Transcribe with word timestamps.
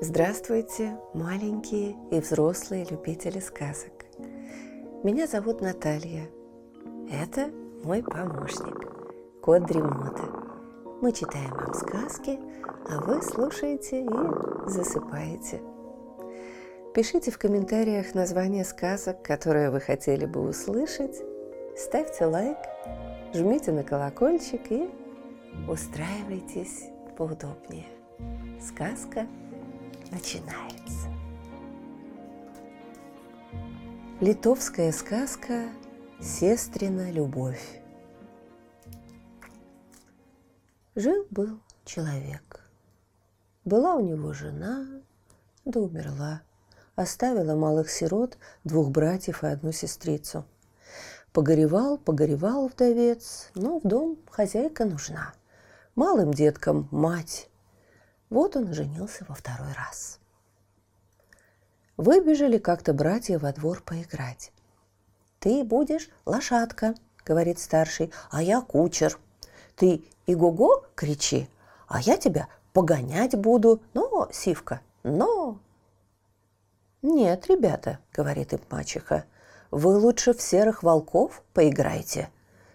Здравствуйте, 0.00 0.98
маленькие 1.14 1.96
и 2.10 2.20
взрослые 2.20 2.86
любители 2.90 3.38
сказок. 3.38 3.92
Меня 5.02 5.26
зовут 5.26 5.62
Наталья. 5.62 6.28
Это 7.10 7.50
мой 7.82 8.02
помощник, 8.02 8.90
кот 9.40 9.64
Дремота. 9.64 10.24
Мы 11.00 11.12
читаем 11.12 11.54
вам 11.54 11.72
сказки, 11.72 12.38
а 12.90 13.00
вы 13.00 13.22
слушаете 13.22 14.02
и 14.04 14.68
засыпаете. 14.68 15.62
Пишите 16.98 17.30
в 17.30 17.38
комментариях 17.38 18.12
название 18.16 18.64
сказок, 18.64 19.22
которые 19.22 19.70
вы 19.70 19.80
хотели 19.80 20.26
бы 20.26 20.40
услышать. 20.40 21.14
Ставьте 21.76 22.24
лайк, 22.24 22.58
жмите 23.32 23.70
на 23.70 23.84
колокольчик 23.84 24.72
и 24.72 24.90
устраивайтесь 25.68 26.86
поудобнее. 27.16 27.86
Сказка 28.60 29.28
начинается. 30.10 31.08
Литовская 34.20 34.90
сказка 34.90 35.68
«Сестрина 36.20 37.12
любовь». 37.12 37.80
Жил-был 40.96 41.60
человек. 41.84 42.68
Была 43.64 43.94
у 43.94 44.00
него 44.00 44.32
жена, 44.32 44.84
да 45.64 45.78
умерла. 45.78 46.42
Оставила 46.98 47.54
малых 47.54 47.92
сирот, 47.92 48.38
двух 48.64 48.90
братьев 48.90 49.44
и 49.44 49.46
одну 49.46 49.70
сестрицу. 49.70 50.44
Погоревал, 51.32 51.96
погоревал 51.96 52.66
вдовец, 52.66 53.50
но 53.54 53.78
в 53.78 53.84
дом 53.84 54.18
хозяйка 54.28 54.84
нужна. 54.84 55.32
Малым 55.94 56.34
деткам 56.34 56.88
мать, 56.90 57.50
вот 58.30 58.56
он 58.56 58.74
женился 58.74 59.24
во 59.28 59.36
второй 59.36 59.72
раз. 59.74 60.18
Выбежали 61.96 62.58
как-то 62.58 62.92
братья 62.92 63.38
во 63.38 63.52
двор 63.52 63.80
поиграть. 63.80 64.50
«Ты 65.38 65.62
будешь 65.62 66.10
лошадка»,— 66.26 66.96
говорит 67.24 67.60
старший,— 67.60 68.12
«а 68.32 68.42
я 68.42 68.60
кучер. 68.60 69.16
Ты 69.76 70.02
и 70.26 70.34
го 70.34 70.84
кричи, 70.96 71.48
а 71.86 72.00
я 72.00 72.16
тебя 72.16 72.48
погонять 72.72 73.36
буду. 73.36 73.82
Но, 73.94 74.28
Сивка, 74.32 74.80
но...» 75.04 75.60
«Нет, 77.08 77.46
ребята»,— 77.46 78.00
говорит 78.12 78.52
им 78.52 78.60
мачеха,— 78.68 79.24
«вы 79.70 79.96
лучше 79.96 80.34
в 80.34 80.42
серых 80.42 80.82
волков 80.82 81.42
поиграйте. 81.54 82.28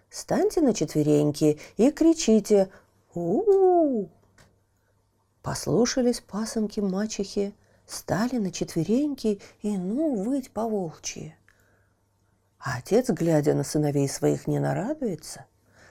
Станьте 0.10 0.60
на 0.62 0.74
четвереньки 0.74 1.60
и 1.78 1.92
кричите 1.92 2.72
«У-у-у!» 3.14 4.10
Послушались 5.44 6.20
пасынки 6.20 6.80
мачехи, 6.80 7.54
стали 7.86 8.38
на 8.38 8.52
четвереньки 8.52 9.40
и 9.62 9.78
ну 9.78 10.24
выть 10.24 10.50
по 10.50 10.68
волчьи. 10.68 11.36
А 12.58 12.78
отец, 12.80 13.12
глядя 13.12 13.54
на 13.54 13.64
сыновей 13.64 14.10
своих, 14.10 14.48
не 14.48 14.58
нарадуется. 14.58 15.46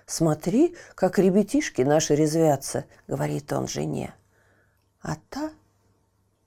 «Смотри, 0.05 0.75
как 0.97 1.21
ребятишки 1.21 1.83
наши 1.83 2.17
резвятся»,— 2.17 2.87
говорит 3.07 3.53
он 3.53 3.69
жене. 3.69 4.17
А 5.01 5.15
та 5.31 5.53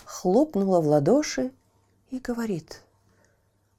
хлопнула 0.03 0.81
в 0.81 0.87
ладоши 0.87 1.53
и 2.15 2.19
говорит, 2.19 2.81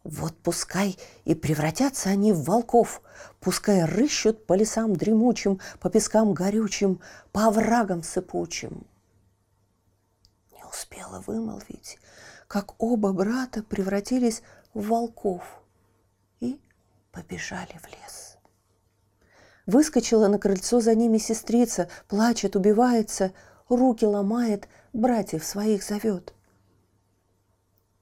«Вот 0.05 0.37
пускай 0.39 0.97
и 1.25 1.35
превратятся 1.35 2.11
они 2.11 2.33
в 2.33 2.43
волков, 2.45 3.03
пускай 3.41 3.85
рыщут 3.85 4.47
по 4.47 4.55
лесам 4.55 4.95
дремучим, 4.95 5.61
по 5.81 5.91
пескам 5.91 6.35
горючим, 6.35 7.01
по 7.33 7.47
оврагам 7.47 8.03
сыпучим» 8.03 8.87
успела 10.77 11.23
вымолвить, 11.27 11.99
как 12.49 12.75
оба 12.83 13.13
брата 13.13 13.63
превратились 13.63 14.43
в 14.75 14.89
волков 14.89 15.63
и 16.41 16.61
побежали 17.13 17.81
в 17.83 17.87
лес. 17.87 18.37
Выскочила 19.65 20.29
на 20.29 20.39
крыльцо 20.39 20.81
за 20.81 20.95
ними 20.95 21.19
сестрица, 21.19 21.89
плачет, 22.09 22.57
убивается, 22.57 23.33
руки 23.69 24.05
ломает, 24.05 24.69
братьев 24.93 25.45
своих 25.45 25.83
зовет. 25.83 26.35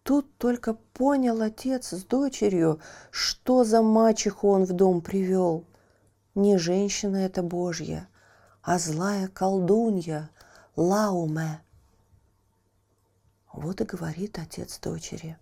Тут 0.05 0.37
только 0.37 0.75
понял 0.93 1.41
отец 1.41 1.95
с 1.95 2.05
дочерью, 2.05 2.79
что 3.11 3.65
за 3.65 3.81
мачеху 3.81 4.51
он 4.51 4.65
в 4.65 4.73
дом 4.73 5.01
привел. 5.01 5.65
Не 6.35 6.59
женщина 6.59 7.17
это 7.17 7.43
Божья, 7.43 8.07
а 8.63 8.79
злая 8.79 9.29
колдунья 9.29 10.29
Лауме. 10.77 11.63
Вот 13.51 13.81
и 13.81 13.85
говорит 13.85 14.39
отец 14.39 14.79
дочери. 14.79 15.39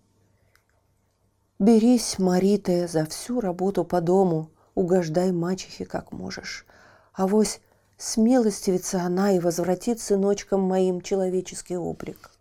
Берись, 1.59 2.21
Марита, 2.21 2.87
за 2.87 3.05
всю 3.07 3.41
работу 3.41 3.83
по 3.85 4.01
дому, 4.01 4.49
угождай 4.77 5.33
мачехе 5.33 5.87
как 5.87 6.13
можешь. 6.13 6.67
А 7.15 7.27
вось 7.27 7.61
смилостивится 7.97 9.03
она 9.03 9.33
и 9.33 9.41
возвратит 9.41 10.01
сыночкам 10.01 10.61
моим 10.61 11.01
человеческий 11.01 11.77
облик. 11.77 12.32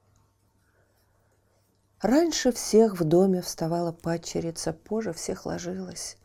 Раньше 2.01 2.51
всех 2.51 2.99
в 2.99 3.03
доме 3.03 3.43
вставала 3.43 3.91
падчерица, 3.91 4.73
позже 4.73 5.13
всех 5.13 5.45
ложилась. 5.45 6.17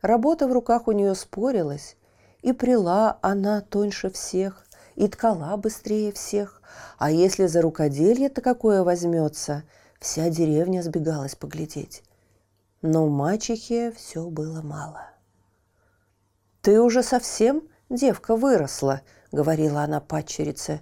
Работа 0.00 0.48
в 0.48 0.52
руках 0.52 0.88
у 0.88 0.92
нее 0.92 1.14
спорилась, 1.14 1.96
и 2.40 2.52
прила 2.52 3.18
она 3.22 3.60
тоньше 3.60 4.10
всех, 4.10 4.66
и 4.96 5.06
ткала 5.06 5.56
быстрее 5.56 6.10
всех. 6.12 6.60
А 6.98 7.12
если 7.12 7.46
за 7.46 7.62
рукоделье-то 7.62 8.40
какое 8.40 8.82
возьмется, 8.82 9.62
вся 10.00 10.28
деревня 10.28 10.82
сбегалась 10.82 11.36
поглядеть. 11.36 12.02
Но 12.82 13.06
мачехе 13.06 13.92
все 13.92 14.28
было 14.28 14.60
мало. 14.60 15.06
«Ты 16.62 16.80
уже 16.80 17.04
совсем, 17.04 17.62
девка, 17.88 18.34
выросла»,— 18.34 19.02
говорила 19.32 19.82
она 19.82 20.00
падчерице. 20.00 20.80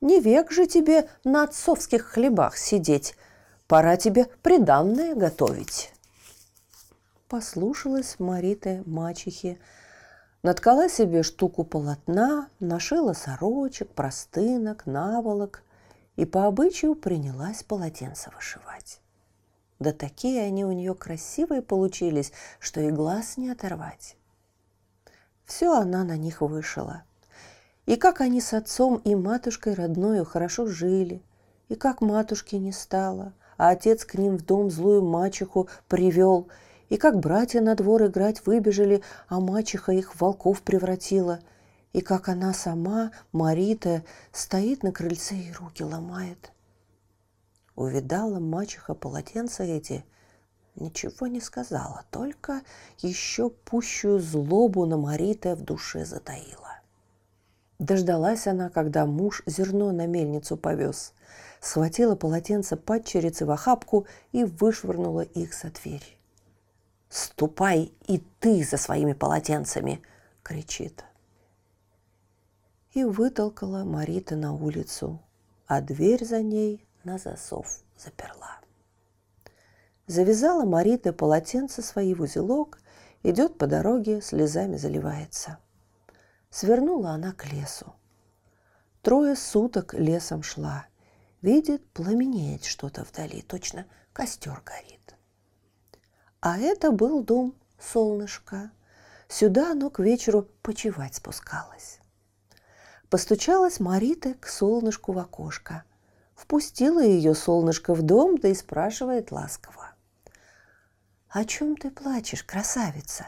«Не 0.00 0.20
век 0.20 0.50
же 0.50 0.66
тебе 0.66 1.08
на 1.22 1.44
отцовских 1.44 2.04
хлебах 2.04 2.56
сидеть. 2.56 3.14
Пора 3.68 3.96
тебе 3.96 4.26
приданное 4.42 5.14
готовить». 5.14 5.92
Послушалась 7.28 8.16
Марита 8.18 8.82
мачехи, 8.86 9.58
Наткала 10.46 10.88
себе 10.88 11.24
штуку 11.24 11.64
полотна, 11.64 12.48
нашила 12.60 13.14
сорочек, 13.14 13.90
простынок, 13.90 14.86
наволок 14.86 15.64
и 16.14 16.24
по 16.24 16.46
обычаю 16.46 16.94
принялась 16.94 17.64
полотенца 17.64 18.30
вышивать. 18.32 19.00
Да 19.80 19.92
такие 19.92 20.42
они 20.42 20.64
у 20.64 20.70
нее 20.70 20.94
красивые 20.94 21.62
получились, 21.62 22.30
что 22.60 22.80
и 22.80 22.92
глаз 22.92 23.36
не 23.36 23.50
оторвать. 23.50 24.16
Все 25.44 25.74
она 25.74 26.04
на 26.04 26.16
них 26.16 26.42
вышила. 26.42 27.02
И 27.86 27.96
как 27.96 28.20
они 28.20 28.40
с 28.40 28.52
отцом 28.52 28.98
и 28.98 29.16
матушкой 29.16 29.74
родною 29.74 30.24
хорошо 30.24 30.66
жили, 30.66 31.22
и 31.68 31.74
как 31.74 32.00
матушки 32.00 32.54
не 32.54 32.70
стало, 32.70 33.32
а 33.56 33.70
отец 33.70 34.04
к 34.04 34.14
ним 34.14 34.36
в 34.36 34.44
дом 34.44 34.70
злую 34.70 35.02
мачеху 35.02 35.68
привел– 35.88 36.48
и 36.88 36.96
как 36.96 37.18
братья 37.18 37.60
на 37.60 37.74
двор 37.74 38.06
играть 38.06 38.46
выбежали, 38.46 39.02
а 39.28 39.40
мачеха 39.40 39.92
их 39.92 40.14
в 40.14 40.20
волков 40.20 40.62
превратила. 40.62 41.40
И 41.92 42.00
как 42.00 42.28
она 42.28 42.52
сама, 42.52 43.10
Марита, 43.32 44.04
стоит 44.32 44.82
на 44.82 44.92
крыльце 44.92 45.34
и 45.34 45.52
руки 45.52 45.82
ломает. 45.82 46.52
Увидала 47.74 48.38
мачеха 48.38 48.94
полотенца 48.94 49.64
эти, 49.64 50.04
ничего 50.76 51.26
не 51.26 51.40
сказала, 51.40 52.04
только 52.10 52.62
еще 52.98 53.50
пущую 53.50 54.20
злобу 54.20 54.86
на 54.86 54.96
Марита 54.96 55.56
в 55.56 55.62
душе 55.62 56.04
затаила. 56.04 56.80
Дождалась 57.78 58.46
она, 58.46 58.70
когда 58.70 59.04
муж 59.04 59.42
зерно 59.46 59.92
на 59.92 60.06
мельницу 60.06 60.56
повез, 60.56 61.12
схватила 61.66 62.14
полотенце 62.14 62.76
падчерицы 62.76 63.44
в 63.44 63.50
охапку 63.50 64.06
и 64.30 64.44
вышвырнула 64.44 65.22
их 65.22 65.52
за 65.52 65.70
дверь. 65.70 66.16
«Ступай 67.08 67.92
и 68.06 68.18
ты 68.40 68.64
за 68.64 68.76
своими 68.76 69.14
полотенцами!»— 69.14 70.00
кричит. 70.44 71.04
И 72.92 73.02
вытолкала 73.02 73.84
Марита 73.84 74.36
на 74.36 74.54
улицу, 74.54 75.20
а 75.66 75.80
дверь 75.80 76.24
за 76.24 76.40
ней 76.40 76.86
на 77.02 77.18
засов 77.18 77.80
заперла. 77.98 78.60
Завязала 80.06 80.64
Марита 80.64 81.12
полотенце 81.12 81.82
свои 81.82 82.14
в 82.14 82.22
узелок, 82.22 82.78
идет 83.24 83.58
по 83.58 83.66
дороге, 83.66 84.22
слезами 84.22 84.76
заливается. 84.76 85.58
Свернула 86.50 87.10
она 87.10 87.32
к 87.32 87.52
лесу. 87.52 87.92
Трое 89.02 89.34
суток 89.34 89.94
лесом 89.94 90.44
шла. 90.44 90.86
Видит, 91.42 91.86
пламенеет 91.92 92.64
что-то 92.64 93.04
вдали, 93.04 93.42
точно 93.42 93.86
костер 94.12 94.62
горит. 94.64 95.14
А 96.40 96.58
это 96.58 96.90
был 96.90 97.22
дом 97.22 97.54
солнышко. 97.78 98.70
Сюда 99.28 99.72
оно 99.72 99.90
к 99.90 99.98
вечеру 99.98 100.48
почевать 100.62 101.16
спускалось. 101.16 102.00
Постучалась 103.10 103.80
Марита 103.80 104.34
к 104.34 104.48
солнышку 104.48 105.12
в 105.12 105.18
окошко. 105.18 105.84
Впустила 106.34 107.02
ее 107.02 107.34
солнышко 107.34 107.94
в 107.94 108.02
дом, 108.02 108.38
да 108.38 108.48
и 108.48 108.54
спрашивает 108.54 109.30
ласково. 109.30 109.92
«О 111.28 111.44
чем 111.44 111.76
ты 111.76 111.90
плачешь, 111.90 112.44
красавица?» 112.44 113.26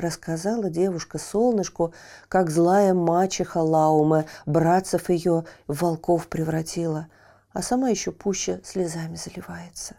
Рассказала 0.00 0.70
девушка 0.70 1.18
солнышку, 1.18 1.92
как 2.30 2.48
злая 2.48 2.94
мачеха 2.94 3.58
Лауме 3.58 4.24
братцев 4.46 5.10
ее 5.10 5.44
в 5.66 5.82
волков 5.82 6.28
превратила, 6.28 7.08
а 7.52 7.60
сама 7.60 7.90
еще 7.90 8.10
пуще 8.10 8.62
слезами 8.64 9.16
заливается. 9.16 9.96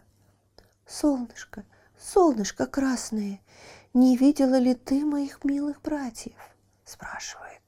«Солнышко, 0.88 1.62
солнышко 1.96 2.66
красное, 2.66 3.38
не 3.94 4.16
видела 4.16 4.58
ли 4.58 4.74
ты 4.74 5.04
моих 5.04 5.44
милых 5.44 5.80
братьев?» 5.82 6.34
спрашивает. 6.84 7.60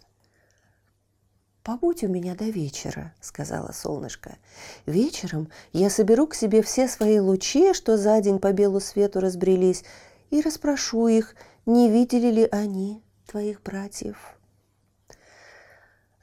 «Побудь 1.62 2.02
у 2.02 2.08
меня 2.08 2.34
до 2.34 2.46
вечера»,— 2.46 3.14
сказала 3.20 3.70
солнышко. 3.70 4.38
«Вечером 4.86 5.50
я 5.72 5.88
соберу 5.88 6.26
к 6.26 6.34
себе 6.34 6.62
все 6.62 6.88
свои 6.88 7.20
лучи, 7.20 7.74
что 7.74 7.96
за 7.96 8.20
день 8.20 8.40
по 8.40 8.52
белу 8.52 8.80
свету 8.80 9.20
разбрелись, 9.20 9.84
и 10.30 10.40
расспрошу 10.40 11.06
их, 11.06 11.36
не 11.66 11.90
видели 11.90 12.30
ли 12.30 12.48
они 12.50 13.02
твоих 13.26 13.62
братьев». 13.62 14.36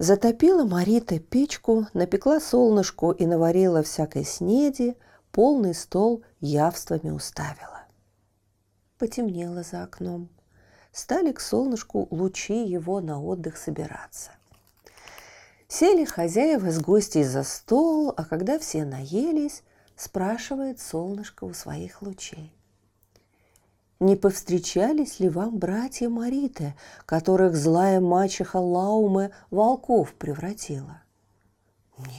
Затопила 0.01 0.65
Марита 0.65 1.19
печку, 1.19 1.85
напекла 1.93 2.39
солнышку 2.39 3.11
и 3.11 3.27
наварила 3.27 3.83
всякой 3.83 4.25
снеди, 4.25 4.97
полный 5.31 5.75
стол 5.75 6.23
явствами 6.39 7.11
уставила. 7.11 7.83
Потемнело 8.97 9.61
за 9.61 9.83
окном. 9.83 10.29
Стали 10.91 11.31
к 11.31 11.39
солнышку 11.39 12.07
лучи 12.09 12.65
его 12.65 12.99
на 12.99 13.21
отдых 13.21 13.57
собираться. 13.57 14.31
Сели 15.67 16.03
хозяева 16.03 16.71
с 16.71 16.79
гостей 16.79 17.23
за 17.23 17.43
стол, 17.43 18.13
а 18.17 18.25
когда 18.25 18.59
все 18.59 18.83
наелись, 18.83 19.63
спрашивает 19.95 20.79
солнышко 20.79 21.43
у 21.43 21.53
своих 21.53 22.01
лучей. 22.01 22.51
Не 24.01 24.15
повстречались 24.15 25.19
ли 25.19 25.29
вам 25.29 25.59
братья 25.59 26.09
Мариты, 26.09 26.73
которых 27.05 27.55
злая 27.55 27.99
мачеха 27.99 28.57
Лауме 28.57 29.29
волков 29.51 30.15
превратила? 30.15 31.03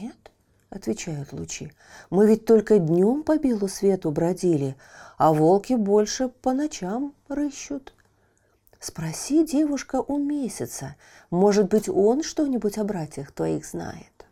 Нет, 0.00 0.30
отвечают 0.70 1.32
лучи, 1.32 1.72
мы 2.08 2.28
ведь 2.28 2.44
только 2.44 2.78
днем 2.78 3.24
по 3.24 3.36
белу 3.36 3.66
свету 3.66 4.12
бродили, 4.12 4.76
а 5.18 5.32
волки 5.32 5.72
больше 5.72 6.28
по 6.28 6.52
ночам 6.52 7.16
рыщут. 7.26 7.94
Спроси, 8.78 9.44
девушка, 9.44 9.96
у 9.96 10.18
месяца. 10.18 10.94
Может 11.32 11.68
быть, 11.68 11.88
он 11.88 12.22
что-нибудь 12.22 12.78
о 12.78 12.84
братьях 12.84 13.32
твоих 13.32 13.66
знает. 13.66 14.24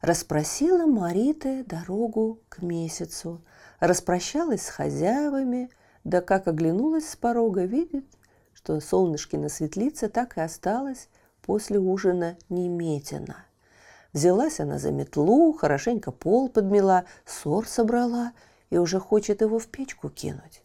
Расспросила 0.00 0.84
Марита 0.84 1.62
дорогу 1.64 2.40
к 2.48 2.60
месяцу, 2.60 3.40
распрощалась 3.78 4.66
с 4.66 4.68
хозяевами, 4.68 5.70
да 6.04 6.20
как 6.20 6.48
оглянулась 6.48 7.08
с 7.08 7.16
порога, 7.16 7.64
видит, 7.64 8.04
что 8.52 8.78
солнышкина 8.80 9.48
светлица 9.48 10.08
так 10.08 10.36
и 10.36 10.40
осталась 10.40 11.08
после 11.42 11.78
ужина 11.78 12.36
неметена. 12.48 13.44
Взялась 14.12 14.60
она 14.60 14.78
за 14.78 14.90
метлу, 14.92 15.52
хорошенько 15.52 16.10
пол 16.12 16.48
подмела, 16.48 17.04
сор 17.24 17.66
собрала 17.66 18.32
и 18.70 18.78
уже 18.78 19.00
хочет 19.00 19.40
его 19.40 19.58
в 19.58 19.68
печку 19.68 20.10
кинуть. 20.10 20.62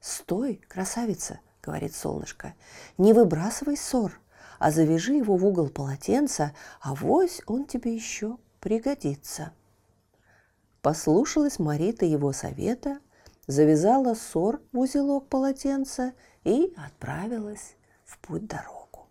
«Стой, 0.00 0.60
красавица!» 0.68 1.40
говорит 1.66 1.94
солнышко, 1.94 2.54
не 2.96 3.12
выбрасывай 3.12 3.76
ссор, 3.76 4.20
а 4.58 4.70
завяжи 4.70 5.14
его 5.14 5.36
в 5.36 5.44
угол 5.44 5.68
полотенца, 5.68 6.54
а 6.80 6.94
вось 6.94 7.42
он 7.46 7.66
тебе 7.66 7.94
еще 7.94 8.38
пригодится. 8.60 9.52
Послушалась 10.80 11.58
Марита 11.58 12.06
его 12.06 12.32
совета, 12.32 13.00
завязала 13.46 14.14
ссор 14.14 14.60
в 14.72 14.78
узелок 14.78 15.28
полотенца 15.28 16.12
и 16.44 16.74
отправилась 16.76 17.76
в 18.04 18.18
путь 18.18 18.46
дорогу. 18.46 19.06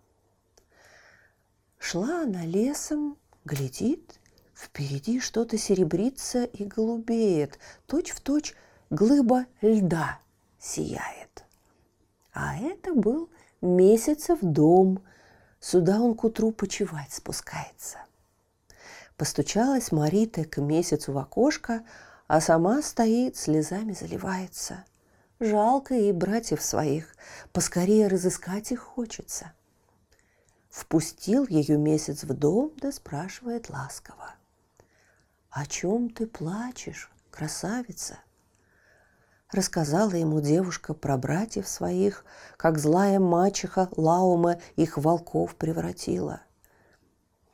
Шла 1.77 2.23
она 2.23 2.45
лесом, 2.45 3.17
глядит, 3.43 4.19
впереди 4.53 5.19
что-то 5.19 5.57
серебрится 5.57 6.43
и 6.43 6.65
голубеет, 6.65 7.59
точь-в-точь 7.87 8.51
точь 8.51 8.55
глыба 8.89 9.45
льда 9.61 10.19
сияет. 10.59 11.45
А 12.33 12.57
это 12.57 12.93
был 12.93 13.29
месяцев 13.61 14.39
дом. 14.41 15.03
Сюда 15.59 16.01
он 16.01 16.15
к 16.15 16.23
утру 16.23 16.51
почевать 16.51 17.13
спускается. 17.13 17.99
Постучалась 19.17 19.91
Марита 19.91 20.43
к 20.43 20.57
месяцу 20.57 21.13
в 21.13 21.17
окошко, 21.17 21.83
а 22.27 22.42
сама 22.42 22.81
стоит, 22.81 23.38
слезами 23.38 23.94
заливается. 23.94 24.83
Жалко 25.39 25.94
ей 25.94 26.12
братьев 26.12 26.62
своих, 26.62 27.16
поскорее 27.51 28.07
разыскать 28.07 28.72
их 28.72 28.80
хочется. 28.80 29.51
Впустил 30.69 31.45
ее 31.48 31.77
месяц 31.77 32.24
в 32.24 32.33
дом, 32.33 32.72
да 32.77 32.92
спрашивает 32.92 33.69
ласково. 33.69 34.36
«О 35.50 35.66
чем 35.66 36.10
ты 36.10 36.27
плачешь, 36.27 37.10
красавица?» 37.31 38.18
Рассказала 39.51 40.12
ему 40.12 40.42
девушка 40.42 40.94
про 40.94 41.18
братьев 41.18 41.68
своих, 41.68 42.25
как 42.57 42.78
злая 42.78 43.19
мачеха 43.19 43.88
Лаума 43.95 44.60
их 44.75 44.98
волков 44.98 45.56
превратила. 45.56 46.42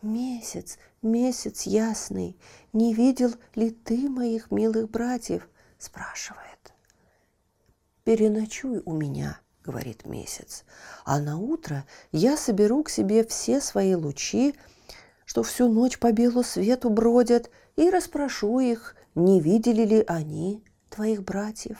«Месяц, 0.01 0.79
месяц 1.01 1.63
ясный, 1.63 2.37
не 2.73 2.93
видел 2.93 3.33
ли 3.55 3.71
ты 3.71 4.09
моих 4.09 4.49
милых 4.51 4.89
братьев?»– 4.89 5.47
спрашивает. 5.77 6.73
«Переночуй 8.03 8.81
у 8.85 8.93
меня»,– 8.93 9.39
говорит 9.63 10.05
месяц, 10.05 10.65
«а 11.05 11.19
на 11.19 11.37
утро 11.37 11.85
я 12.11 12.35
соберу 12.35 12.83
к 12.83 12.89
себе 12.89 13.23
все 13.23 13.61
свои 13.61 13.93
лучи, 13.93 14.55
что 15.25 15.43
всю 15.43 15.71
ночь 15.71 15.99
по 15.99 16.11
белу 16.11 16.43
свету 16.43 16.89
бродят, 16.89 17.51
и 17.75 17.89
расспрошу 17.89 18.59
их, 18.59 18.95
не 19.15 19.39
видели 19.39 19.83
ли 19.85 20.03
они 20.07 20.63
твоих 20.89 21.23
братьев. 21.23 21.77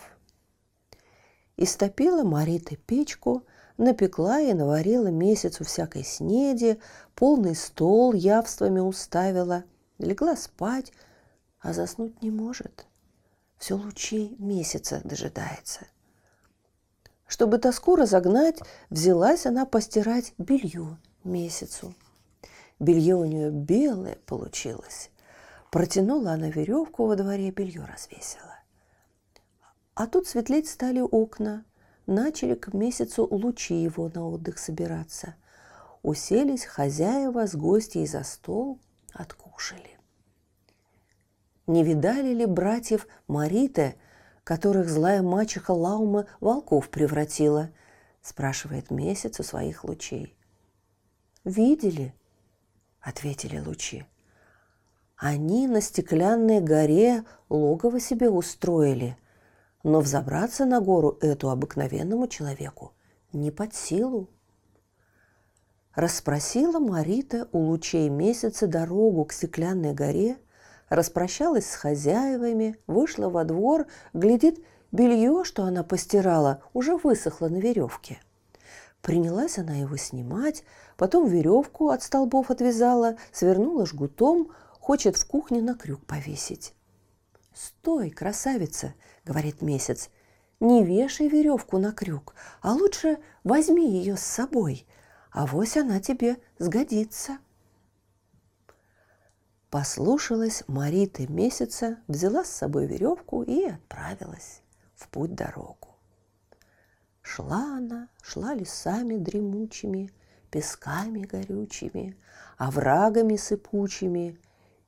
Истопила 1.57 2.23
Марита 2.23 2.75
печку, 2.75 3.45
напекла 3.81 4.39
и 4.39 4.53
наварила 4.53 5.07
месяцу 5.07 5.65
всякой 5.65 6.03
снеди, 6.03 6.79
полный 7.15 7.55
стол 7.55 8.13
явствами 8.13 8.79
уставила, 8.79 9.63
легла 9.97 10.35
спать, 10.35 10.93
а 11.59 11.73
заснуть 11.73 12.21
не 12.21 12.29
может. 12.29 12.85
Все 13.57 13.75
лучей 13.75 14.35
месяца 14.39 15.01
дожидается. 15.03 15.81
Чтобы 17.27 17.57
тоску 17.57 17.95
разогнать, 17.95 18.59
взялась 18.89 19.45
она 19.45 19.65
постирать 19.65 20.33
белье 20.37 20.97
месяцу. 21.23 21.93
Белье 22.79 23.15
у 23.15 23.25
нее 23.25 23.49
белое 23.49 24.17
получилось. 24.25 25.09
Протянула 25.71 26.33
она 26.33 26.49
веревку 26.49 27.05
во 27.05 27.15
дворе, 27.15 27.51
белье 27.51 27.85
развесила. 27.85 28.59
А 29.95 30.07
тут 30.07 30.27
светлеть 30.27 30.69
стали 30.69 30.99
окна, 30.99 31.63
начали 32.11 32.53
к 32.53 32.73
месяцу 32.73 33.27
лучи 33.29 33.73
его 33.73 34.11
на 34.13 34.27
отдых 34.27 34.59
собираться. 34.59 35.35
Уселись 36.03 36.65
хозяева 36.65 37.47
с 37.47 37.55
гостей 37.55 38.05
за 38.05 38.23
стол, 38.23 38.79
откушали. 39.13 39.97
Не 41.67 41.83
видали 41.83 42.33
ли 42.33 42.45
братьев 42.45 43.07
Мариты, 43.27 43.95
которых 44.43 44.89
злая 44.89 45.21
мачеха 45.21 45.71
Лаума 45.71 46.27
волков 46.39 46.89
превратила? 46.89 47.71
спрашивает 48.21 48.91
месяц 48.91 49.39
у 49.39 49.43
своих 49.43 49.83
лучей. 49.83 50.35
Видели? 51.43 52.13
ответили 52.99 53.59
лучи. 53.59 54.05
Они 55.15 55.67
на 55.67 55.81
стеклянной 55.81 56.61
горе 56.61 57.23
логово 57.49 57.99
себе 57.99 58.29
устроили– 58.29 59.17
но 59.83 59.99
взобраться 59.99 60.65
на 60.65 60.79
гору 60.79 61.17
эту 61.21 61.49
обыкновенному 61.49 62.27
человеку 62.27 62.93
не 63.33 63.51
под 63.51 63.73
силу. 63.73 64.29
Расспросила 65.95 66.79
Марита 66.79 67.47
у 67.51 67.59
лучей 67.59 68.09
месяца 68.09 68.67
дорогу 68.67 69.25
к 69.25 69.33
стеклянной 69.33 69.93
горе, 69.93 70.37
распрощалась 70.89 71.69
с 71.69 71.75
хозяевами, 71.75 72.77
вышла 72.87 73.29
во 73.29 73.43
двор, 73.43 73.87
глядит, 74.13 74.59
белье, 74.91 75.43
что 75.43 75.63
она 75.63 75.83
постирала, 75.83 76.61
уже 76.73 76.95
высохло 76.95 77.49
на 77.49 77.57
веревке. 77.57 78.19
Принялась 79.01 79.57
она 79.57 79.73
его 79.75 79.97
снимать, 79.97 80.63
потом 80.95 81.27
веревку 81.27 81.89
от 81.89 82.03
столбов 82.03 82.51
отвязала, 82.51 83.17
свернула 83.31 83.85
жгутом, 83.85 84.51
хочет 84.79 85.17
в 85.17 85.25
кухне 85.25 85.61
на 85.61 85.75
крюк 85.75 86.05
повесить. 86.05 86.73
«Стой, 87.53 88.11
красавица!»— 88.11 88.93
говорит 89.25 89.61
месяц. 89.61 90.09
не 90.59 90.83
вешай 90.83 91.27
веревку 91.27 91.79
на 91.79 91.91
крюк, 91.91 92.35
а 92.61 92.73
лучше 92.73 93.17
возьми 93.43 93.89
ее 93.89 94.15
с 94.15 94.21
собой, 94.21 94.85
а 95.31 95.47
вось 95.47 95.75
она 95.75 95.99
тебе 95.99 96.37
сгодится. 96.59 97.39
Послушалась 99.71 100.63
Мариты 100.67 101.27
месяца, 101.27 101.97
взяла 102.07 102.43
с 102.43 102.51
собой 102.51 102.85
веревку 102.85 103.41
и 103.41 103.65
отправилась 103.65 104.61
в 104.95 105.07
путь 105.07 105.33
дорогу. 105.33 105.95
Шла 107.21 107.77
она, 107.77 108.09
шла 108.21 108.53
лесами 108.53 109.17
дремучими, 109.17 110.11
песками 110.51 111.21
горючими, 111.21 112.17
оврагами 112.57 113.37
сыпучими, 113.37 114.37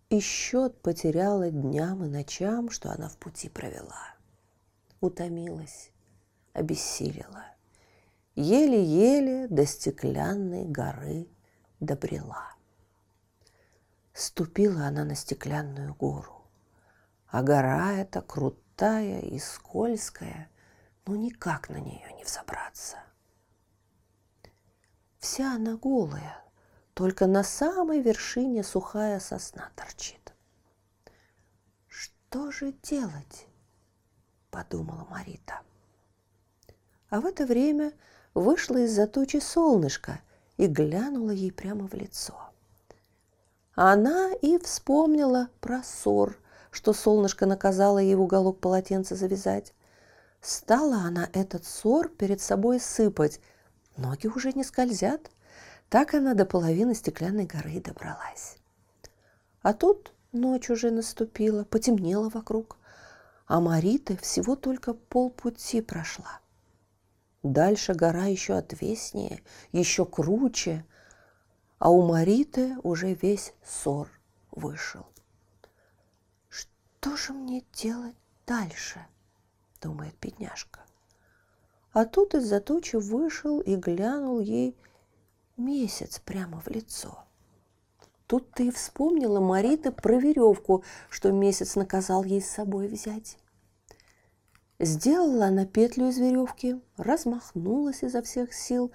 и 0.10 0.20
счет 0.20 0.80
потеряла 0.82 1.50
дням 1.50 2.04
и 2.04 2.08
ночам, 2.08 2.70
что 2.70 2.92
она 2.92 3.08
в 3.08 3.18
пути 3.18 3.50
провела. 3.50 4.13
Утомилась, 5.04 5.92
обессилила, 6.54 7.44
еле-еле 8.36 9.50
до 9.50 9.66
стеклянной 9.66 10.64
горы 10.64 11.28
добрела. 11.82 12.56
Ступила 14.14 14.86
она 14.86 15.04
на 15.04 15.16
стеклянную 15.16 15.94
гору, 15.94 16.48
а 17.28 17.44
гора 17.44 17.96
эта 17.96 18.22
крутая 18.22 19.20
и 19.20 19.40
скользкая, 19.40 20.50
но 21.06 21.18
никак 21.18 21.68
на 21.68 21.82
нее 21.82 22.14
не 22.14 22.24
взобраться. 22.24 22.96
Вся 25.20 25.56
она 25.56 25.76
голая, 25.76 26.42
только 26.94 27.28
на 27.28 27.44
самой 27.44 28.00
вершине 28.00 28.64
сухая 28.64 29.20
сосна 29.20 29.70
торчит. 29.76 30.34
Что 31.90 32.52
же 32.52 32.72
делать? 32.82 33.50
Подумала 34.54 35.08
Марита. 35.10 35.62
А 37.10 37.20
в 37.20 37.26
это 37.26 37.48
время 37.48 37.92
вышло 38.36 38.78
из-за 38.78 39.08
тучи 39.08 39.40
солнышко 39.40 40.22
и 40.58 40.68
глянуло 40.68 41.32
ей 41.32 41.52
прямо 41.52 41.88
в 41.88 41.94
лицо. 41.96 42.36
Она 43.74 44.32
и 44.34 44.60
вспомнила 44.60 45.50
про 45.60 45.82
ссор, 45.82 46.38
что 46.70 46.94
солнышко 46.94 47.48
наказало 47.48 47.98
ей 47.98 48.14
в 48.14 48.22
уголок 48.22 48.60
полотенца 48.60 49.16
завязать. 49.16 49.74
Стала 50.40 50.98
она 50.98 51.30
этот 51.34 51.66
ссор 51.66 52.08
перед 52.10 52.40
собой 52.40 52.80
сыпать. 52.80 53.40
Ноги 53.98 54.28
уже 54.28 54.54
не 54.54 54.64
скользят. 54.64 55.32
Так 55.90 56.14
она 56.14 56.36
до 56.36 56.46
половины 56.46 56.94
стеклянной 56.94 57.46
горы 57.46 57.80
добралась. 57.80 58.58
А 59.64 59.74
тут 59.74 60.14
ночь 60.32 60.70
уже 60.70 60.92
наступила, 60.92 61.64
потемнело 61.64 62.30
вокруг. 62.30 62.78
А 63.54 63.60
Марита 63.60 64.18
всего 64.18 64.56
только 64.56 64.96
полпути 64.96 65.82
прошла. 65.82 66.40
Дальше 67.44 67.94
гора 67.94 68.26
еще 68.26 68.56
отвеснее, 68.56 69.44
еще 69.72 70.08
круче, 70.08 70.84
а 71.78 71.92
у 71.92 72.02
Мариты 72.02 72.76
уже 72.82 73.14
весь 73.14 73.54
ссор 73.64 74.10
вышел. 74.50 75.06
Что 76.50 77.16
же 77.16 77.34
мне 77.34 77.64
делать 77.74 78.16
дальше? 78.48 79.06
думает 79.80 80.16
бедняжка. 80.20 80.80
А 81.92 82.06
тут 82.06 82.34
из-за 82.34 82.60
тучи 82.60 82.96
вышел 82.96 83.62
и 83.62 83.76
глянул 83.76 84.40
ей 84.40 84.76
месяц 85.58 86.18
прямо 86.18 86.60
в 86.60 86.70
лицо. 86.70 87.24
Тут 88.26 88.50
ты 88.50 88.70
и 88.70 88.72
вспомнила 88.72 89.40
Марита 89.40 89.92
про 89.92 90.16
веревку, 90.16 90.84
что 91.12 91.32
месяц 91.32 91.76
наказал 91.76 92.24
ей 92.24 92.42
с 92.42 92.50
собой 92.50 92.88
взять. 92.88 93.38
Сделала 94.86 95.48
она 95.48 95.66
петлю 95.66 96.10
из 96.10 96.18
веревки, 96.18 96.82
размахнулась 96.98 98.04
изо 98.04 98.22
всех 98.22 98.54
сил 98.54 98.92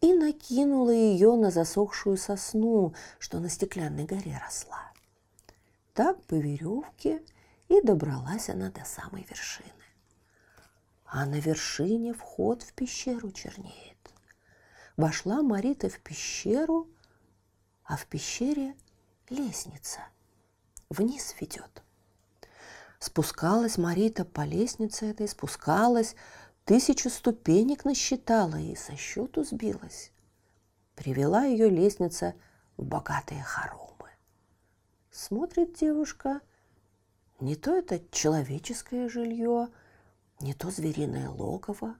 и 0.00 0.14
накинула 0.14 0.90
ее 0.90 1.36
на 1.36 1.50
засохшую 1.50 2.16
сосну, 2.16 2.94
что 3.18 3.40
на 3.40 3.48
стеклянной 3.48 4.04
горе 4.04 4.40
росла. 4.44 4.92
Так 5.94 6.22
по 6.24 6.34
веревке 6.34 7.22
и 7.68 7.80
добралась 7.82 8.48
она 8.48 8.70
до 8.70 8.84
самой 8.84 9.26
вершины 9.28 9.72
а 11.12 11.26
на 11.26 11.38
вершине 11.38 12.14
вход 12.14 12.62
в 12.62 12.72
пещеру 12.72 13.30
чернеет. 13.32 13.98
Вошла 14.96 15.42
Марита 15.42 15.90
в 15.90 16.00
пещеру, 16.00 16.88
а 17.84 17.98
в 17.98 18.06
пещере 18.06 18.74
лестница 19.28 20.00
вниз 20.88 21.34
ведет. 21.38 21.82
Спускалась 23.02 23.78
Марита 23.78 24.24
по 24.24 24.42
лестнице 24.42 25.06
этой, 25.06 25.26
спускалась, 25.26 26.14
тысячу 26.64 27.10
ступенек 27.10 27.84
насчитала 27.84 28.54
и 28.54 28.76
со 28.76 28.94
счету 28.94 29.42
сбилась. 29.42 30.12
Привела 30.94 31.42
ее 31.42 31.68
лестница 31.68 32.36
в 32.76 32.84
богатые 32.84 33.42
хоромы. 33.42 34.08
Смотрит 35.10 35.74
девушка, 35.74 36.42
не 37.40 37.56
то 37.56 37.76
это 37.76 38.00
человеческое 38.12 39.08
жилье, 39.08 39.66
не 40.38 40.54
то 40.54 40.70
звериное 40.70 41.28
логово. 41.28 41.96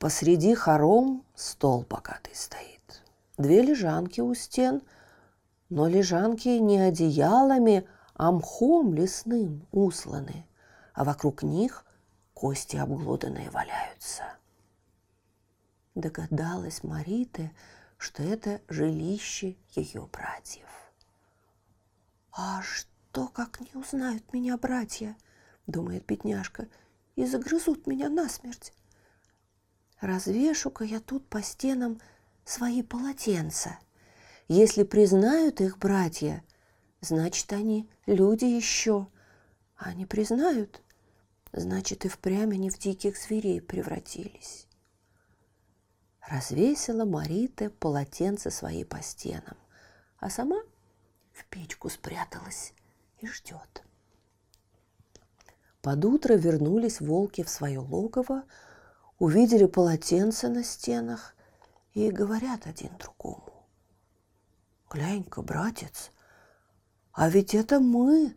Посреди 0.00 0.52
хором 0.56 1.24
стол 1.36 1.86
богатый 1.88 2.34
стоит. 2.34 3.04
Две 3.38 3.62
лежанки 3.62 4.20
у 4.20 4.34
стен, 4.34 4.82
но 5.68 5.86
лежанки 5.86 6.48
не 6.48 6.80
одеялами, 6.80 7.86
а 8.16 8.32
мхом 8.32 8.94
лесным 8.94 9.66
усланы, 9.70 10.46
а 10.94 11.04
вокруг 11.04 11.42
них 11.42 11.84
кости 12.34 12.76
обглоданные 12.76 13.50
валяются. 13.50 14.24
Догадалась 15.94 16.82
Марита, 16.82 17.50
что 17.96 18.22
это 18.22 18.60
жилище 18.68 19.56
ее 19.74 20.08
братьев. 20.12 20.68
«А 22.32 22.60
что, 22.62 23.28
как 23.28 23.60
не 23.60 23.80
узнают 23.80 24.32
меня 24.32 24.58
братья?» 24.58 25.16
думает 25.66 26.06
бедняжка, 26.06 26.68
и 27.14 27.24
загрызут 27.26 27.86
меня 27.86 28.08
насмерть. 28.08 28.72
Развешу-ка 30.00 30.84
я 30.84 31.00
тут 31.00 31.26
по 31.28 31.42
стенам 31.42 32.00
свои 32.44 32.82
полотенца. 32.82 33.78
Если 34.48 34.84
признают 34.84 35.60
их 35.60 35.78
братья, 35.78 36.44
значит, 37.06 37.52
они 37.52 37.88
люди 38.06 38.44
еще. 38.44 39.08
А 39.76 39.92
не 39.92 40.06
признают, 40.06 40.82
значит, 41.52 42.04
и 42.04 42.08
впрямь 42.08 42.52
они 42.52 42.70
в 42.70 42.78
диких 42.78 43.16
зверей 43.18 43.60
превратились. 43.60 44.66
Развесила 46.26 47.04
Марита 47.04 47.70
полотенца 47.70 48.50
свои 48.50 48.84
по 48.84 49.02
стенам, 49.02 49.56
а 50.18 50.30
сама 50.30 50.60
в 51.32 51.44
печку 51.46 51.88
спряталась 51.88 52.72
и 53.18 53.26
ждет. 53.26 53.84
Под 55.82 56.04
утро 56.04 56.34
вернулись 56.34 57.00
волки 57.00 57.44
в 57.44 57.48
свое 57.48 57.78
логово, 57.78 58.42
увидели 59.18 59.66
полотенца 59.66 60.48
на 60.48 60.64
стенах 60.64 61.34
и 61.92 62.10
говорят 62.10 62.66
один 62.66 62.96
другому. 62.98 63.52
Глянь-ка, 64.90 65.42
братец, 65.42 66.10
а 67.16 67.30
ведь 67.30 67.54
это 67.54 67.80
мы 67.80 68.36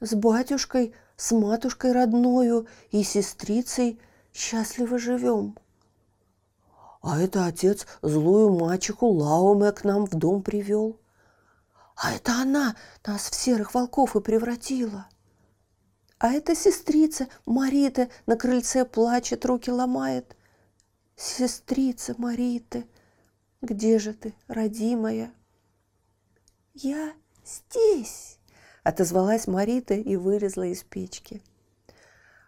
с 0.00 0.12
батюшкой, 0.12 0.92
с 1.16 1.30
матушкой 1.30 1.92
родною 1.92 2.66
и 2.90 3.04
сестрицей 3.04 4.00
счастливо 4.34 4.98
живем. 4.98 5.56
А 7.00 7.20
это 7.20 7.46
отец 7.46 7.86
злую 8.02 8.58
мачеху 8.58 9.06
Лауме 9.06 9.70
к 9.70 9.84
нам 9.84 10.04
в 10.04 10.10
дом 10.10 10.42
привел. 10.42 11.00
А 11.94 12.12
это 12.12 12.42
она 12.42 12.74
нас 13.06 13.30
в 13.30 13.36
серых 13.36 13.72
волков 13.72 14.16
и 14.16 14.20
превратила. 14.20 15.06
А 16.18 16.32
эта 16.32 16.56
сестрица 16.56 17.28
Марита 17.46 18.08
на 18.26 18.36
крыльце 18.36 18.84
плачет, 18.84 19.46
руки 19.46 19.70
ломает. 19.70 20.36
Сестрица 21.14 22.16
Марита, 22.18 22.82
где 23.62 24.00
же 24.00 24.12
ты, 24.12 24.34
родимая? 24.48 25.32
Я 26.74 27.12
здесь, 27.48 28.38
отозвалась 28.82 29.46
Марита 29.46 29.94
и 29.94 30.16
вылезла 30.16 30.64
из 30.64 30.82
печки. 30.82 31.42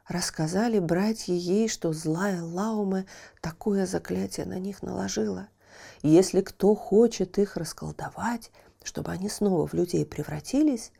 Рассказали 0.08 0.78
братья 0.78 1.32
ей, 1.32 1.68
что 1.68 1.92
злая 1.92 2.42
Лауме 2.42 3.06
такое 3.40 3.86
заклятие 3.86 4.46
на 4.46 4.58
них 4.58 4.82
наложила. 4.82 5.48
Если 6.02 6.40
кто 6.40 6.74
хочет 6.74 7.38
их 7.38 7.56
расколдовать, 7.56 8.50
чтобы 8.82 9.12
они 9.12 9.28
снова 9.28 9.66
в 9.66 9.74
людей 9.74 10.04
превратились, 10.04 10.92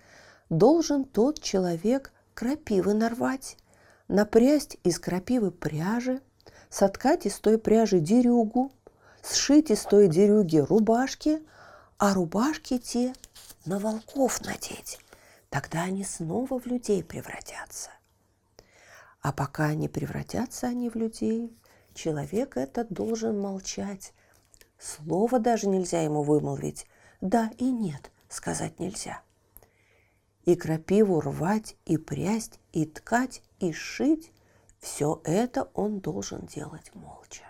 должен 0.48 1.04
тот 1.04 1.42
человек 1.42 2.12
крапивы 2.34 2.94
нарвать, 2.94 3.56
напрясть 4.08 4.76
из 4.84 4.98
крапивы 4.98 5.50
пряжи, 5.50 6.20
соткать 6.68 7.26
из 7.26 7.38
той 7.38 7.58
пряжи 7.58 7.98
дерюгу, 7.98 8.72
сшить 9.22 9.70
из 9.70 9.82
той 9.82 10.08
дерюги 10.08 10.58
рубашки, 10.58 11.42
а 11.98 12.14
рубашки 12.14 12.78
те 12.78 13.12
на 13.64 13.78
волков 13.78 14.40
надеть. 14.42 14.98
Тогда 15.48 15.82
они 15.82 16.04
снова 16.04 16.58
в 16.58 16.66
людей 16.66 17.02
превратятся. 17.02 17.90
А 19.20 19.32
пока 19.32 19.74
не 19.74 19.88
превратятся 19.88 20.68
они 20.68 20.88
в 20.88 20.96
людей, 20.96 21.56
человек 21.94 22.56
этот 22.56 22.92
должен 22.92 23.38
молчать. 23.40 24.12
Слово 24.78 25.38
даже 25.38 25.66
нельзя 25.68 26.02
ему 26.02 26.22
вымолвить. 26.22 26.86
Да 27.20 27.50
и 27.58 27.70
нет 27.70 28.10
сказать 28.30 28.78
нельзя. 28.78 29.22
И 30.44 30.54
крапиву 30.54 31.20
рвать, 31.20 31.76
и 31.84 31.98
прясть, 31.98 32.58
и 32.72 32.86
ткать, 32.86 33.42
и 33.58 33.72
шить– 33.72 34.32
все 34.80 35.20
это 35.24 35.70
он 35.74 36.00
должен 36.00 36.46
делать 36.46 36.94
молча. 36.94 37.44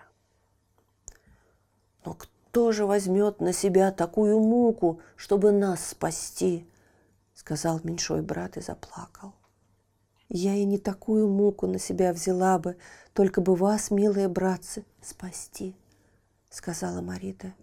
Но 2.03 2.13
кто 2.13 2.30
же 2.71 2.85
возьмет 2.85 3.39
на 3.39 3.53
себя 3.53 3.91
такую 3.91 4.39
муку, 4.39 4.99
чтобы 5.15 5.51
нас 5.51 5.89
спасти? 5.89 6.67
Сказал 7.33 7.79
меньшой 7.83 8.21
брат 8.21 8.57
и 8.57 8.61
заплакал. 8.61 9.33
Я 10.27 10.55
и 10.55 10.63
не 10.63 10.77
такую 10.77 11.27
муку 11.27 11.67
на 11.67 11.79
себя 11.79 12.13
взяла 12.13 12.59
бы, 12.59 12.77
только 13.13 13.41
бы 13.41 13.55
вас, 13.55 13.91
милые 13.91 14.27
братцы, 14.29 14.85
спасти, 15.01 15.75
сказала 16.49 17.01
Марита. 17.01 17.53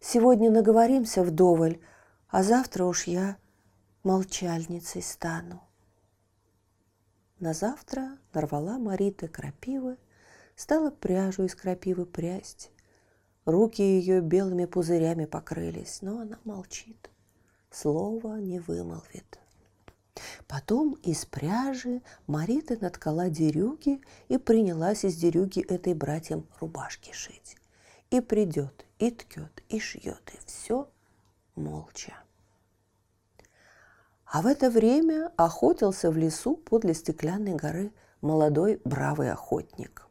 Сегодня 0.00 0.50
наговоримся 0.50 1.22
вдоволь, 1.22 1.80
а 2.28 2.42
завтра 2.42 2.84
уж 2.84 3.04
я 3.04 3.36
молчальницей 4.02 5.02
стану. 5.02 5.62
На 7.40 7.54
завтра 7.54 8.18
нарвала 8.32 8.78
Марита 8.78 9.28
крапивы, 9.28 9.96
стала 10.56 10.90
пряжу 10.90 11.44
из 11.44 11.54
крапивы 11.54 12.04
прясть. 12.06 12.70
Руки 13.44 13.82
ее 13.82 14.20
белыми 14.22 14.64
пузырями 14.64 15.26
покрылись, 15.26 16.00
но 16.00 16.20
она 16.20 16.38
молчит, 16.44 17.10
слова 17.70 18.38
не 18.38 18.58
вымолвит. 18.58 19.38
Потом 20.46 20.94
из 21.02 21.26
пряжи 21.26 22.00
Марита 22.26 22.78
наткала 22.80 23.28
дерюги 23.28 24.00
и 24.28 24.38
принялась 24.38 25.04
из 25.04 25.16
дерюги 25.16 25.60
этой 25.60 25.92
братьям 25.92 26.46
рубашки 26.60 27.12
шить. 27.12 27.56
И 28.10 28.20
придет, 28.20 28.86
и 28.98 29.10
ткет, 29.10 29.62
и 29.68 29.80
шьет, 29.80 30.22
и 30.32 30.38
все 30.46 30.88
молча. 31.54 32.14
А 34.24 34.40
в 34.40 34.46
это 34.46 34.70
время 34.70 35.32
охотился 35.36 36.10
в 36.10 36.16
лесу 36.16 36.56
подле 36.56 36.94
стеклянной 36.94 37.54
горы 37.54 37.92
молодой 38.20 38.80
бравый 38.84 39.30
охотник. 39.30 40.03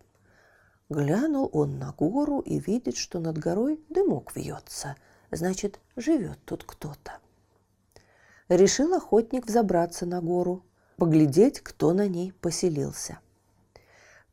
Глянул 0.89 1.49
он 1.53 1.79
на 1.79 1.91
гору 1.93 2.39
и 2.39 2.59
видит, 2.59 2.97
что 2.97 3.19
над 3.19 3.37
горой 3.37 3.79
дымок 3.89 4.35
вьется. 4.35 4.95
Значит, 5.31 5.79
живет 5.95 6.39
тут 6.45 6.63
кто-то. 6.65 7.19
Решил 8.49 8.93
охотник 8.93 9.47
взобраться 9.47 10.05
на 10.05 10.21
гору, 10.21 10.63
поглядеть, 10.97 11.61
кто 11.61 11.93
на 11.93 12.07
ней 12.07 12.33
поселился. 12.33 13.19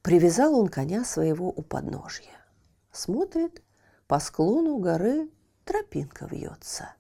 Привязал 0.03 0.59
он 0.59 0.69
коня 0.69 1.05
своего 1.05 1.49
у 1.49 1.63
подножья. 1.63 2.41
Смотрит, 2.91 3.63
по 4.09 4.19
склону 4.19 4.79
горы 4.79 5.31
тропинка 5.65 6.27
вьется, 6.27 6.95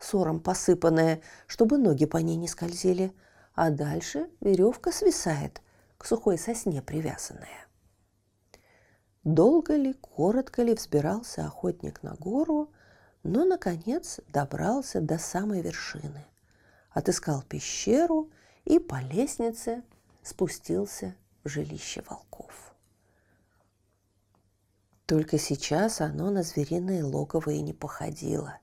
сором 0.00 0.40
посыпанная, 0.40 1.20
чтобы 1.46 1.78
ноги 1.78 2.06
по 2.06 2.16
ней 2.16 2.36
не 2.36 2.48
скользили, 2.48 3.12
а 3.54 3.70
дальше 3.70 4.28
веревка 4.40 4.90
свисает, 4.90 5.62
к 5.96 6.04
сухой 6.04 6.38
сосне 6.38 6.82
привязанная. 6.82 7.65
Долго 9.26 9.74
ли, 9.74 9.92
коротко 9.94 10.62
ли 10.62 10.72
взбирался 10.72 11.46
охотник 11.46 12.04
на 12.04 12.14
гору, 12.14 12.70
но, 13.24 13.44
наконец, 13.44 14.20
добрался 14.28 15.00
до 15.00 15.18
самой 15.18 15.62
вершины. 15.62 16.24
Отыскал 16.90 17.42
пещеру 17.42 18.30
и 18.64 18.78
по 18.78 19.00
лестнице 19.00 19.82
спустился 20.22 21.16
в 21.42 21.48
жилище 21.48 22.04
волков. 22.08 22.72
Только 25.06 25.38
сейчас 25.38 26.00
оно 26.00 26.30
на 26.30 26.44
звериное 26.44 27.04
логово 27.04 27.50
и 27.50 27.62
не 27.62 27.72
походило. 27.72 28.60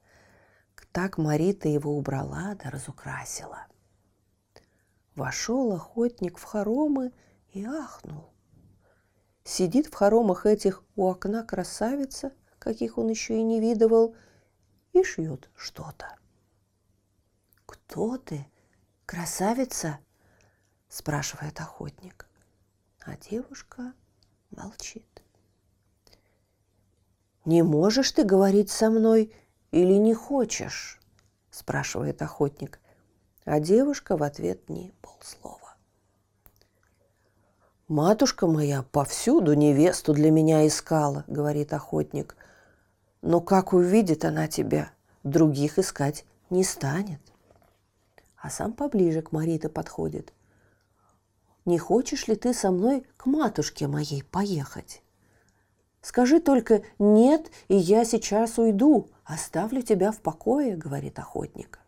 Так 0.93 1.17
Марита 1.17 1.67
его 1.67 1.97
убрала 1.97 2.55
да 2.55 2.69
разукрасила. 2.69 3.67
Вошел 5.15 5.73
охотник 5.73 6.37
в 6.37 6.43
хоромы 6.43 7.11
и 7.51 7.65
ахнул. 7.65 8.32
Сидит 9.43 9.87
в 9.87 9.93
хоромах 9.93 10.45
этих 10.45 10.83
у 10.95 11.07
окна 11.09 11.43
красавица, 11.43 12.31
каких 12.59 12.97
он 12.97 13.09
еще 13.09 13.37
и 13.37 13.43
не 13.43 13.59
видывал, 13.59 14.15
и 14.93 15.03
шьет 15.03 15.49
что-то. 15.55 16.15
«Кто 17.65 18.17
ты, 18.17 18.45
красавица?»– 19.05 19.99
спрашивает 20.87 21.59
охотник. 21.59 22.27
А 23.05 23.17
девушка 23.17 23.93
молчит. 24.51 25.23
«Не 27.43 27.63
можешь 27.63 28.11
ты 28.13 28.23
говорить 28.23 28.69
со 28.69 28.89
мной 28.89 29.33
или 29.71 29.93
не 29.93 30.13
хочешь?»– 30.13 31.01
спрашивает 31.51 32.21
охотник. 32.21 32.79
А 33.43 33.59
девушка 33.59 34.15
в 34.15 34.23
ответ 34.23 34.69
не 34.69 34.93
полслова. 35.01 35.62
«Матушка 37.89 38.47
моя 38.47 38.81
повсюду 38.81 39.53
невесту 39.53 40.13
для 40.13 40.31
меня 40.31 40.65
искала»,— 40.65 41.25
говорит 41.27 41.73
охотник. 41.73 42.37
«Но 43.21 43.41
как 43.41 43.73
увидит 43.73 44.23
она 44.23 44.47
тебя, 44.47 44.91
других 45.23 45.77
искать 45.77 46.25
не 46.49 46.63
станет». 46.63 47.19
А 48.37 48.49
сам 48.49 48.71
поближе 48.71 49.21
к 49.21 49.33
Марита 49.33 49.67
подходит. 49.67 50.33
«Не 51.65 51.77
хочешь 51.77 52.27
ли 52.27 52.35
ты 52.35 52.53
со 52.53 52.71
мной 52.71 53.05
к 53.17 53.25
матушке 53.25 53.87
моей 53.87 54.23
поехать?» 54.23 55.01
«Скажи 56.01 56.39
только 56.39 56.83
«нет», 56.99 57.51
и 57.67 57.75
я 57.75 58.05
сейчас 58.05 58.57
уйду, 58.57 59.09
оставлю 59.25 59.81
тебя 59.81 60.11
в 60.11 60.21
покое»,— 60.21 60.75
говорит 60.77 61.19
охотник. 61.19 61.79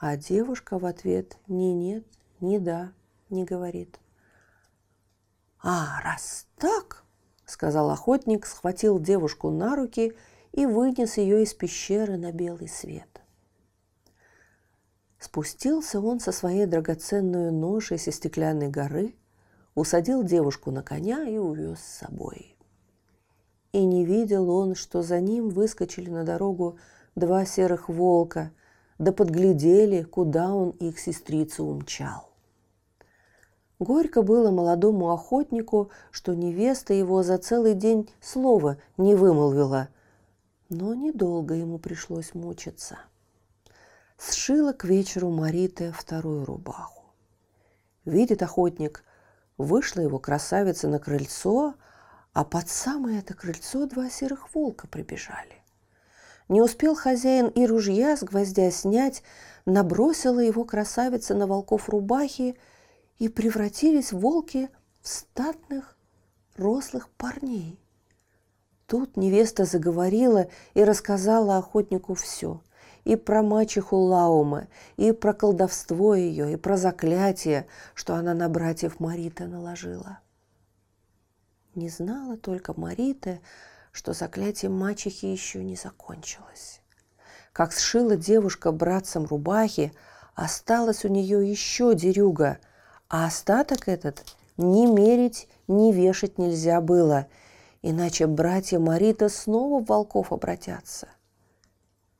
А 0.00 0.16
девушка 0.16 0.78
в 0.78 0.86
ответ 0.86 1.36
ни 1.46 1.72
нет, 1.72 2.04
ни 2.40 2.58
да 2.58 2.92
не 3.28 3.44
говорит. 3.44 4.00
«А, 5.62 6.00
раз 6.02 6.46
так»,— 6.56 7.04
сказал 7.44 7.90
охотник, 7.90 8.46
схватил 8.46 8.98
девушку 8.98 9.50
на 9.50 9.76
руки 9.76 10.14
и 10.52 10.64
вынес 10.64 11.18
ее 11.18 11.42
из 11.42 11.52
пещеры 11.52 12.16
на 12.16 12.32
белый 12.32 12.68
свет. 12.68 13.20
Спустился 15.18 16.00
он 16.00 16.18
со 16.18 16.32
своей 16.32 16.64
драгоценной 16.64 17.50
ношей 17.50 17.98
со 17.98 18.10
стеклянной 18.10 18.68
горы, 18.68 19.14
усадил 19.74 20.22
девушку 20.22 20.70
на 20.70 20.82
коня 20.82 21.28
и 21.28 21.36
увез 21.36 21.78
с 21.80 21.98
собой. 21.98 22.56
И 23.72 23.84
не 23.84 24.04
видел 24.06 24.50
он, 24.50 24.74
что 24.74 25.02
за 25.02 25.20
ним 25.20 25.50
выскочили 25.50 26.08
на 26.08 26.24
дорогу 26.24 26.78
два 27.14 27.44
серых 27.44 27.90
волка, 27.90 28.50
да 28.98 29.12
подглядели, 29.12 30.02
куда 30.02 30.54
он 30.54 30.70
их 30.70 30.98
сестрицу 30.98 31.64
умчал. 31.64 32.29
Горько 33.80 34.20
было 34.20 34.50
молодому 34.50 35.10
охотнику, 35.10 35.90
что 36.10 36.34
невеста 36.34 36.92
его 36.92 37.22
за 37.22 37.38
целый 37.38 37.72
день 37.72 38.10
слова 38.20 38.76
не 38.98 39.14
вымолвила. 39.14 39.88
Но 40.68 40.94
недолго 40.94 41.54
ему 41.54 41.78
пришлось 41.78 42.34
мучиться. 42.34 42.98
Сшила 44.18 44.74
к 44.74 44.84
вечеру 44.84 45.30
Марита 45.30 45.94
вторую 45.96 46.44
рубаху. 46.44 47.04
Видит 48.04 48.42
охотник, 48.42 49.02
вышла 49.56 50.02
его 50.02 50.18
красавица 50.18 50.86
на 50.86 50.98
крыльцо, 50.98 51.74
а 52.34 52.44
под 52.44 52.68
самое 52.68 53.20
это 53.20 53.32
крыльцо 53.32 53.86
два 53.86 54.10
серых 54.10 54.54
волка 54.54 54.88
прибежали. 54.88 55.64
Не 56.50 56.60
успел 56.60 56.94
хозяин 56.94 57.48
и 57.48 57.64
ружья 57.64 58.14
с 58.18 58.22
гвоздя 58.22 58.70
снять, 58.70 59.22
набросила 59.64 60.40
его 60.40 60.64
красавица 60.64 61.34
на 61.34 61.46
волков 61.46 61.88
рубахи– 61.88 62.58
и 63.20 63.28
превратились 63.28 64.12
волки 64.12 64.70
в 65.02 65.08
статных 65.08 65.96
рослых 66.56 67.08
парней. 67.10 67.78
Тут 68.86 69.16
невеста 69.16 69.66
заговорила 69.66 70.48
и 70.74 70.82
рассказала 70.82 71.58
охотнику 71.58 72.14
все. 72.14 72.60
И 73.04 73.16
про 73.16 73.42
мачеху 73.42 73.96
Лаума, 73.96 74.68
и 74.96 75.12
про 75.12 75.32
колдовство 75.32 76.14
ее, 76.14 76.52
и 76.52 76.56
про 76.56 76.76
заклятие, 76.76 77.66
что 77.94 78.14
она 78.14 78.34
на 78.34 78.48
братьев 78.48 79.00
Марита 79.00 79.46
наложила. 79.46 80.18
Не 81.74 81.88
знала 81.88 82.36
только 82.36 82.78
Марита, 82.78 83.38
что 83.92 84.12
заклятие 84.12 84.70
мачехи 84.70 85.26
еще 85.26 85.62
не 85.62 85.76
закончилось. 85.76 86.82
Как 87.52 87.72
сшила 87.72 88.16
девушка 88.16 88.72
братцам 88.72 89.26
рубахи, 89.26 89.92
осталась 90.34 91.04
у 91.04 91.08
нее 91.08 91.48
еще 91.48 91.94
дерюга– 91.94 92.58
а 93.10 93.26
остаток 93.26 93.88
этот 93.88 94.24
ни 94.56 94.86
мерить, 94.86 95.48
ни 95.66 95.92
вешать 95.92 96.38
нельзя 96.38 96.80
было, 96.80 97.26
иначе 97.82 98.28
братья 98.28 98.78
Марита 98.78 99.28
снова 99.28 99.82
в 99.82 99.86
волков 99.86 100.32
обратятся. 100.32 101.08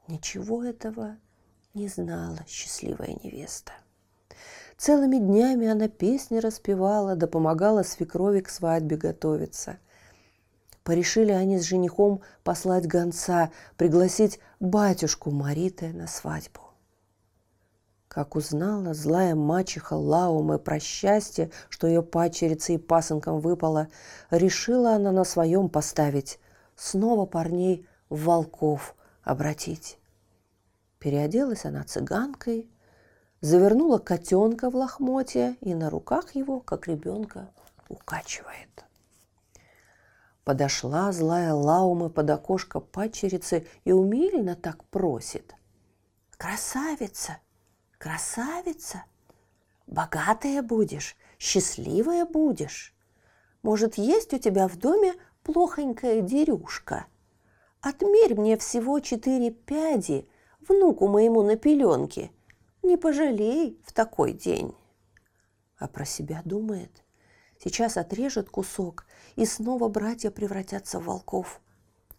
Ничего 0.09 0.65
этого 0.65 1.17
не 1.75 1.87
знала 1.87 2.41
счастливая 2.49 3.17
невеста. 3.23 3.73
Целыми 4.77 5.19
днями 5.19 5.69
она 5.69 5.89
песни 5.89 6.39
распевала, 6.39 7.15
да 7.15 7.29
помогала 7.29 7.85
свекрови 7.85 8.41
к 8.41 8.49
свадьбе 8.49 8.97
готовиться. 8.97 9.79
Порешили 10.83 11.31
они 11.31 11.59
с 11.59 11.63
женихом 11.63 12.23
послать 12.43 12.89
гонца, 12.89 13.53
пригласить 13.77 14.41
батюшку 14.59 15.31
Мариты 15.31 15.93
на 15.93 16.09
свадьбу. 16.09 16.70
Как 18.11 18.35
узнала 18.35 18.93
злая 18.93 19.37
мачеха 19.37 19.95
Лауме 19.95 20.59
про 20.59 20.81
счастье, 20.81 21.53
что 21.69 21.87
ее 21.87 22.03
пачерице 22.03 22.75
и 22.75 22.77
пасынкам 22.77 23.39
выпало, 23.39 23.87
решила 24.33 24.95
она 24.97 25.13
на 25.13 25.23
своем 25.23 25.69
поставить, 25.69 26.41
снова 26.75 27.25
парней 27.25 27.87
в 28.09 28.25
волков 28.25 28.97
обратить. 29.23 29.97
Переоделась 30.99 31.65
она 31.65 31.85
цыганкой, 31.85 32.69
завернула 33.43 33.99
котенка 33.99 34.71
в 34.71 34.75
лохмотья 34.75 35.55
и 35.61 35.73
на 35.73 35.89
руках 35.89 36.35
его, 36.35 36.59
как 36.59 36.89
ребенка, 36.89 37.49
укачивает. 37.89 38.87
Подошла 40.43 41.13
злая 41.13 41.55
Лаума 41.55 42.09
под 42.09 42.29
окошко 42.29 42.81
падчерицы 42.81 43.69
и 43.85 43.93
умильно 43.93 44.57
так 44.57 44.83
просит. 44.87 45.55
«Красавица! 46.37 47.37
Красавица! 48.01 49.05
Богатая 49.87 50.63
будешь, 50.63 51.17
счастливая 51.39 52.25
будешь. 52.25 52.95
Может, 53.63 53.99
есть 53.99 54.33
у 54.33 54.39
тебя 54.39 54.69
в 54.69 54.79
доме 54.79 55.13
плохонькая 55.43 56.23
дерюшка? 56.23 57.05
Отмерь 57.83 58.35
мне 58.35 58.57
всего 58.57 59.01
четыре 59.01 59.51
пяди, 59.51 60.27
внуку 60.67 61.09
моему 61.09 61.43
на 61.43 61.57
пеленке– 61.57 62.31
не 62.83 62.97
пожалей 62.97 63.79
в 63.85 63.93
такой 63.93 64.33
день. 64.33 64.75
А 65.77 65.87
про 65.87 66.05
себя 66.07 66.43
думает. 66.45 67.05
Сейчас 67.63 67.97
отрежет 67.97 68.49
кусок, 68.49 69.07
и 69.37 69.45
снова 69.45 69.89
братья 69.89 70.31
превратятся 70.31 70.99
в 70.99 71.05
волков. 71.05 71.61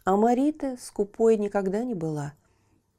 А 0.06 0.15
Марита 0.15 0.78
скупой 0.80 1.38
никогда 1.38 1.84
не 1.84 1.96
была. 1.96 2.34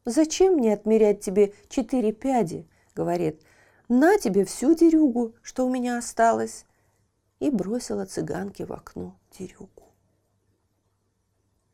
«Зачем 0.05 0.55
мне 0.55 0.73
отмерять 0.73 1.21
тебе 1.21 1.55
четыре 1.69 2.13
пяди?»— 2.13 2.67
говорит. 2.95 3.43
«На 3.89 4.19
тебе 4.19 4.45
всю 4.45 4.75
дерюгу, 4.75 5.35
что 5.43 5.67
у 5.67 5.71
меня 5.71 5.99
осталось!» 5.99 6.67
И 7.41 7.51
бросила 7.51 8.07
цыганке 8.07 8.65
в 8.65 8.73
окно 8.73 9.19
дерюгу. 9.37 9.83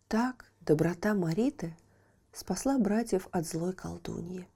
Так 0.08 0.50
доброта 0.60 1.14
Мариты 1.14 1.76
спасла 2.32 2.78
братьев 2.78 3.28
от 3.30 3.46
злой 3.46 3.74
колдуньи. 3.74 4.48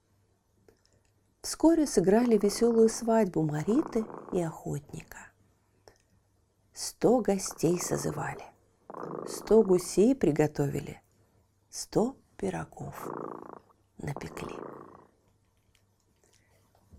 Вскоре 1.43 1.87
сыграли 1.87 2.39
веселую 2.39 2.89
свадьбу 2.89 3.43
Мариты 3.43 4.07
и 4.33 4.41
охотника. 4.41 5.19
Сто 6.73 7.21
гостей 7.21 7.79
созывали, 7.79 8.45
сто 9.29 9.63
гусей 9.63 10.15
приготовили, 10.15 11.03
сто 11.69 12.17
пирогов 12.37 12.95
напекли. 13.99 14.57